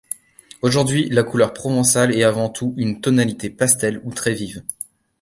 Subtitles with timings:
[0.63, 4.63] Aujourd'hui, la couleur provençale est avant tout une tonalité pastel ou très vive.